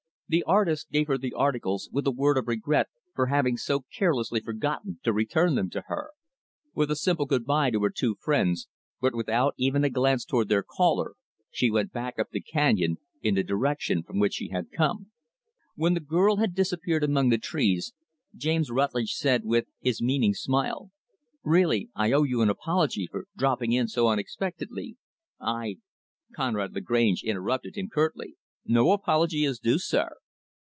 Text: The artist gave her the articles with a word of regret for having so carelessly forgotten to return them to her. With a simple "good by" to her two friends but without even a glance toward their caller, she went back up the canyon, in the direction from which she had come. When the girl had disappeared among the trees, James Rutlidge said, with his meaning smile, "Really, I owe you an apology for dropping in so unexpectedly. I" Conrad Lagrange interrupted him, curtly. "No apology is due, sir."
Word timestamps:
The 0.31 0.43
artist 0.43 0.91
gave 0.91 1.07
her 1.07 1.17
the 1.17 1.33
articles 1.33 1.89
with 1.91 2.07
a 2.07 2.11
word 2.11 2.37
of 2.37 2.47
regret 2.47 2.87
for 3.13 3.25
having 3.25 3.57
so 3.57 3.83
carelessly 3.93 4.39
forgotten 4.39 4.97
to 5.03 5.11
return 5.11 5.55
them 5.55 5.69
to 5.71 5.83
her. 5.87 6.11
With 6.73 6.89
a 6.89 6.95
simple 6.95 7.25
"good 7.25 7.43
by" 7.45 7.69
to 7.69 7.81
her 7.83 7.89
two 7.89 8.15
friends 8.15 8.69
but 9.01 9.13
without 9.13 9.55
even 9.57 9.83
a 9.83 9.89
glance 9.89 10.23
toward 10.23 10.47
their 10.47 10.63
caller, 10.63 11.15
she 11.49 11.69
went 11.69 11.91
back 11.91 12.17
up 12.17 12.29
the 12.31 12.39
canyon, 12.39 12.95
in 13.21 13.35
the 13.35 13.43
direction 13.43 14.03
from 14.03 14.19
which 14.19 14.35
she 14.35 14.47
had 14.47 14.71
come. 14.71 15.11
When 15.75 15.95
the 15.95 15.99
girl 15.99 16.37
had 16.37 16.55
disappeared 16.55 17.03
among 17.03 17.27
the 17.27 17.37
trees, 17.37 17.91
James 18.33 18.71
Rutlidge 18.71 19.11
said, 19.11 19.43
with 19.43 19.65
his 19.81 20.01
meaning 20.01 20.33
smile, 20.33 20.91
"Really, 21.43 21.89
I 21.93 22.13
owe 22.13 22.23
you 22.23 22.41
an 22.41 22.49
apology 22.49 23.05
for 23.05 23.27
dropping 23.35 23.73
in 23.73 23.89
so 23.89 24.07
unexpectedly. 24.07 24.95
I" 25.41 25.79
Conrad 26.33 26.73
Lagrange 26.73 27.21
interrupted 27.21 27.75
him, 27.75 27.89
curtly. 27.89 28.37
"No 28.63 28.91
apology 28.91 29.43
is 29.43 29.59
due, 29.59 29.79
sir." 29.79 30.13